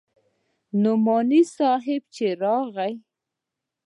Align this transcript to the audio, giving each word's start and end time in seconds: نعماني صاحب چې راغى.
نعماني 0.81 1.41
صاحب 1.55 2.01
چې 2.15 2.27
راغى. 2.41 2.91